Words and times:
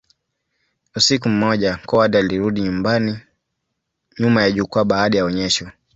Usiku 0.95 1.29
mmoja, 1.29 1.77
Coward 1.85 2.15
alirudi 2.15 2.61
nyuma 4.19 4.41
ya 4.41 4.51
jukwaa 4.51 4.83
baada 4.83 5.17
ya 5.17 5.25
onyesho. 5.25 5.71